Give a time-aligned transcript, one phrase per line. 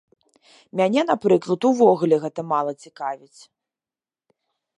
[0.79, 3.41] Мяне, напрыклад, увогуле гэта мала цікавіць.